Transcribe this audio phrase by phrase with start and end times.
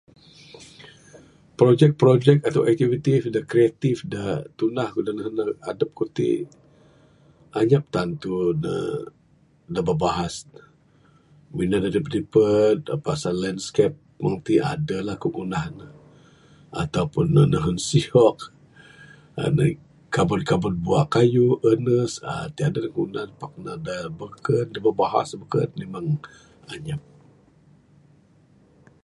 [1.59, 4.23] Projek projek ato aktiviti da kreatif da
[4.57, 5.37] tundah ku' da nehun
[5.71, 6.41] adup kuk tik,
[7.59, 8.33] anyap tantu
[8.63, 8.75] ne.
[9.73, 10.35] Da babahas,
[11.55, 12.79] mina da dipu't dipu't.
[13.05, 15.87] Pasal landscape mung ti, aduh la kuk ngundah ne.
[16.81, 18.39] Atau pun ne nehun sea hawk,
[19.41, 19.71] uhh
[20.15, 23.53] kabut kabut buak kayuh, penes uhh tik aduh ku ngundah ne pak
[24.73, 26.07] da babahas bekun memang
[26.73, 27.01] anyap.